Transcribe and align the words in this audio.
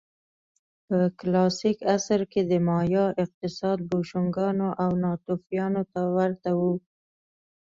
په 0.87 0.97
کلاسیک 1.19 1.77
عصر 1.95 2.21
کې 2.31 2.41
د 2.49 2.51
مایا 2.67 3.05
اقتصاد 3.23 3.77
بوشونګانو 3.89 4.69
او 4.83 4.89
ناتوفیانو 5.03 5.81
ته 5.93 6.01
ورته 6.15 6.51
و 6.59 6.61